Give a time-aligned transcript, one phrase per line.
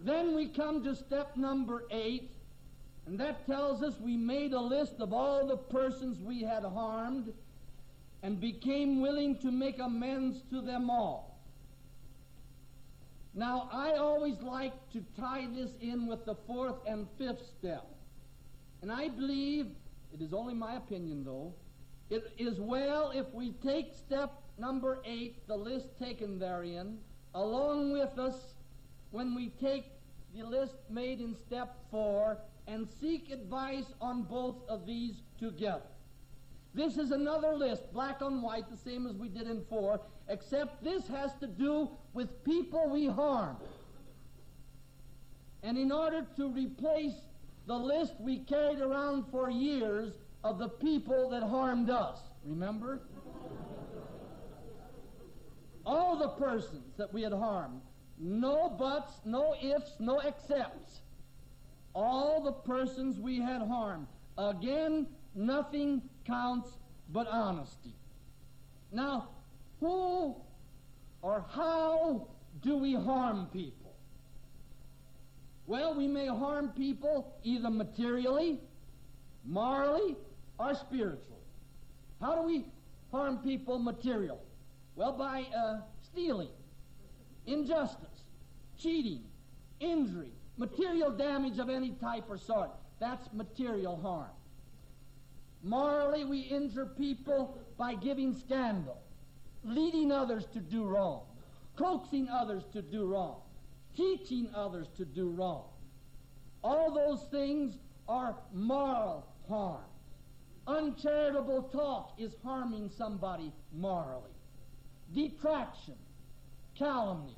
[0.00, 2.30] Then we come to step number eight,
[3.06, 7.32] and that tells us we made a list of all the persons we had harmed
[8.22, 11.38] and became willing to make amends to them all.
[13.34, 17.86] Now, I always like to tie this in with the fourth and fifth step.
[18.82, 19.66] And I believe,
[20.12, 21.54] it is only my opinion though,
[22.10, 26.98] it is well if we take step number eight, the list taken therein,
[27.34, 28.54] along with us
[29.10, 29.86] when we take
[30.34, 35.82] the list made in step four and seek advice on both of these together.
[36.74, 40.84] This is another list, black on white, the same as we did in four, except
[40.84, 43.56] this has to do with people we harm.
[45.62, 47.14] And in order to replace
[47.66, 50.12] the list we carried around for years
[50.44, 53.00] of the people that harmed us, remember?
[55.84, 57.80] All the persons that we had harmed.
[58.20, 61.00] No buts, no ifs, no excepts.
[61.94, 64.06] All the persons we had harmed.
[64.36, 66.70] Again, nothing counts
[67.10, 67.94] but honesty.
[68.92, 69.28] Now,
[69.80, 70.36] who
[71.22, 72.28] or how
[72.62, 73.94] do we harm people?
[75.66, 78.58] Well, we may harm people either materially,
[79.44, 80.16] morally,
[80.58, 81.42] or spiritually.
[82.20, 82.64] How do we
[83.12, 84.38] harm people materially?
[84.96, 86.48] Well, by uh, stealing,
[87.48, 88.24] injustice,
[88.78, 89.24] cheating,
[89.80, 92.70] injury, material damage of any type or sort.
[93.00, 94.30] That's material harm.
[95.62, 99.00] Morally, we injure people by giving scandal,
[99.64, 101.22] leading others to do wrong,
[101.76, 103.40] coaxing others to do wrong,
[103.96, 105.64] teaching others to do wrong.
[106.62, 109.84] All those things are moral harm.
[110.66, 114.30] Uncharitable talk is harming somebody morally.
[115.14, 115.94] Detraction,
[116.78, 117.36] calumny,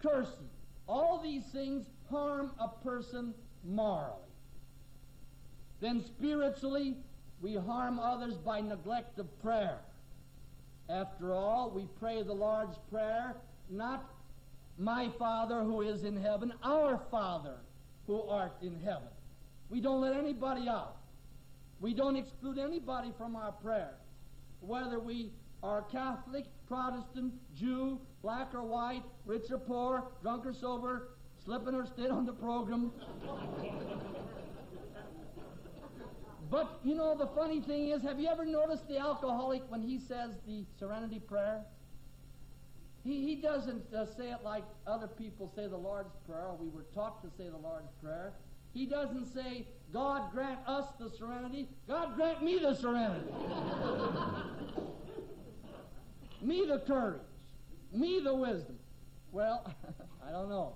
[0.00, 0.48] cursing,
[0.86, 3.32] all these things harm a person
[3.64, 4.18] morally.
[5.80, 6.96] Then spiritually,
[7.40, 9.78] we harm others by neglect of prayer.
[10.88, 13.36] After all, we pray the Lord's Prayer,
[13.70, 14.04] not
[14.78, 17.56] my Father who is in heaven, our Father
[18.06, 19.08] who art in heaven.
[19.70, 20.96] We don't let anybody out.
[21.80, 23.94] We don't exclude anybody from our prayer,
[24.60, 31.10] whether we are Catholic, Protestant, Jew, black or white, rich or poor, drunk or sober,
[31.44, 32.90] slipping or staying on the program.
[36.50, 39.98] But you know, the funny thing is, have you ever noticed the alcoholic when he
[39.98, 41.62] says the serenity prayer?
[43.04, 46.84] He, he doesn't uh, say it like other people say the Lord's Prayer, we were
[46.94, 48.32] taught to say the Lord's Prayer.
[48.74, 53.32] He doesn't say, God grant us the serenity, God grant me the serenity.
[56.42, 57.20] me the courage,
[57.92, 58.78] me the wisdom.
[59.30, 59.72] Well,
[60.26, 60.74] I don't know.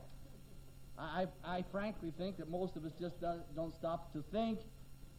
[0.99, 3.16] I, I frankly think that most of us just
[3.54, 4.60] don't stop to think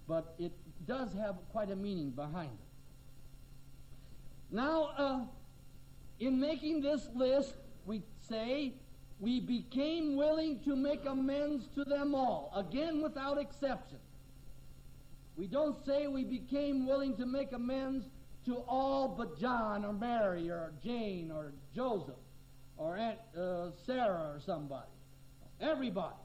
[0.08, 0.54] but it
[0.88, 4.56] does have quite a meaning behind it.
[4.56, 5.20] Now, uh,
[6.20, 7.54] in making this list,
[7.86, 8.74] we say
[9.20, 13.98] we became willing to make amends to them all, again without exception.
[15.36, 18.06] We don't say we became willing to make amends
[18.48, 22.16] to all but John or Mary or Jane or Joseph
[22.76, 24.92] or Aunt uh, Sarah or somebody.
[25.62, 26.16] Everybody.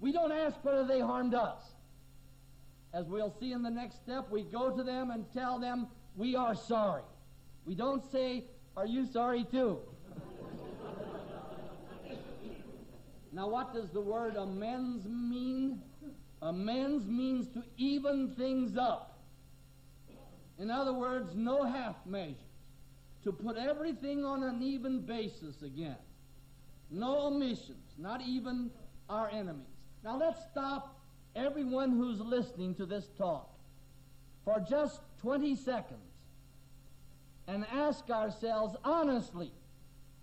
[0.00, 1.60] We don't ask whether they harmed us
[2.92, 6.34] as we'll see in the next step, we go to them and tell them we
[6.34, 7.02] are sorry.
[7.64, 8.44] We don't say,
[8.76, 9.78] Are you sorry too?
[13.32, 15.80] now, what does the word amends mean?
[16.42, 19.09] Amends means to even things up.
[20.60, 22.36] In other words, no half measures.
[23.24, 25.96] To put everything on an even basis again.
[26.90, 28.70] No omissions, not even
[29.08, 29.66] our enemies.
[30.04, 31.00] Now let's stop
[31.34, 33.50] everyone who's listening to this talk
[34.44, 36.00] for just 20 seconds
[37.46, 39.52] and ask ourselves honestly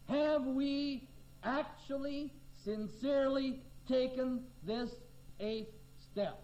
[0.09, 1.07] have we
[1.43, 2.31] actually,
[2.63, 4.91] sincerely taken this
[5.39, 5.73] eighth
[6.11, 6.41] step?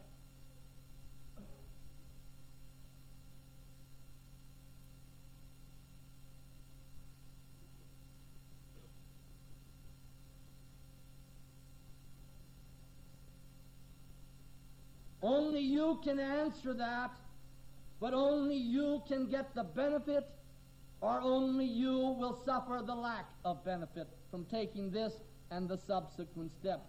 [15.24, 15.62] Only
[15.98, 17.12] can answer that,
[18.00, 20.30] but only you can get the benefit,
[21.02, 25.14] or only you will suffer the lack of benefit from taking this
[25.52, 26.86] and the subsequent step.